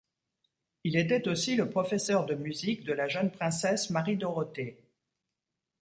Il 0.83 0.97
était 0.97 1.27
aussi 1.27 1.55
le 1.55 1.69
professeur 1.69 2.25
de 2.25 2.33
musique 2.33 2.83
de 2.85 2.91
la 2.93 3.07
jeune 3.07 3.29
princesse 3.31 3.91
Marie-Dorothée. 3.91 4.79